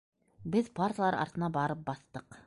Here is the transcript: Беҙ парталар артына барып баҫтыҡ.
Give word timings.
Беҙ 0.55 0.71
парталар 0.79 1.17
артына 1.25 1.51
барып 1.59 1.85
баҫтыҡ. 1.91 2.39